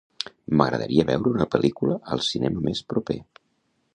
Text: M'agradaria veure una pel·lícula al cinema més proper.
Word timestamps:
M'agradaria 0.61 1.05
veure 1.09 1.33
una 1.33 1.47
pel·lícula 1.57 1.99
al 2.15 2.25
cinema 2.31 2.65
més 2.69 2.83
proper. 2.95 3.21